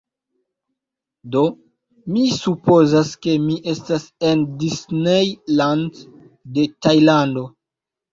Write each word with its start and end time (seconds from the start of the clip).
Do, 1.33 1.41
mi 2.15 2.23
supozas, 2.37 3.11
ke 3.25 3.35
mi 3.43 3.57
estas 3.73 4.07
en 4.29 4.41
la 4.47 4.57
Disney 4.63 5.29
Land 5.61 6.01
de 6.57 6.65
Tajlando 6.87 7.45